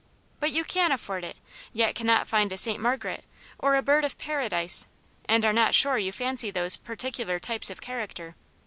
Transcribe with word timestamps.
But 0.39 0.49
you 0.51 0.63
can 0.63 0.91
afford 0.91 1.23
it, 1.23 1.37
yet 1.73 1.93
cannot 1.93 2.27
find 2.27 2.51
a 2.51 2.57
Saint 2.57 2.79
Margaret, 2.79 3.23
or 3.59 3.73
3 3.75 3.81
Bird• 3.81 4.03
of 4.07 4.17
Paradise, 4.17 4.87
and 5.25 5.45
are 5.45 5.53
not 5.53 5.75
sure 5.75 5.99
you 5.99 6.11
fancy 6.11 6.49
those 6.49 6.75
particular 6.75 7.39
types 7.39 7.69
of 7.69 7.81
character? 7.81 8.35